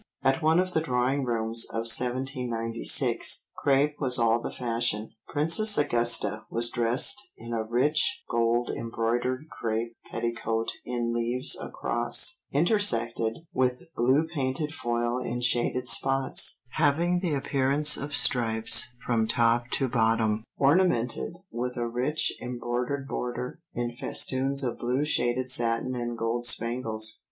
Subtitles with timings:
[0.23, 6.41] At one of the Drawing Rooms of 1796 crape was all the fashion; Princess Augusta
[6.49, 14.27] was dressed in "a rich gold embroidered crape petticoat in leaves across, intersected with blue
[14.33, 21.37] painted foil in shaded spots, having the appearance of stripes from top to bottom; ornamented
[21.51, 27.19] with a rich embroidered border in festoons of blue shaded satin and gold spangles.